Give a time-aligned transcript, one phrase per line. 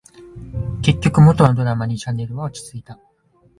[0.81, 2.97] 結局、元のドラマにチャンネルは落ち着いた